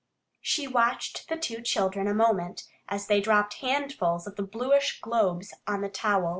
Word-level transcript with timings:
She 0.39 0.65
watched 0.65 1.29
the 1.29 1.37
two 1.37 1.61
children 1.61 2.07
a 2.07 2.15
moment 2.15 2.63
as 2.89 3.05
they 3.05 3.21
dropped 3.21 3.53
handfuls 3.61 4.25
of 4.25 4.35
the 4.35 4.41
bluish 4.41 4.99
globes 4.99 5.53
on 5.67 5.81
the 5.81 5.89
towel. 5.89 6.29